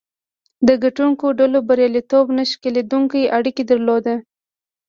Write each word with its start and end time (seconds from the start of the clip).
د 0.67 0.69
ګټونکو 0.83 1.25
ډلو 1.39 1.59
بریالیتوب 1.69 2.25
نه 2.37 2.43
شلېدونکې 2.51 3.31
اړیکه 3.37 3.63
درلوده. 3.71 4.15